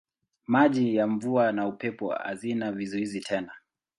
[0.47, 3.51] Maji ya mvua na upepo hazina vizuizi tena.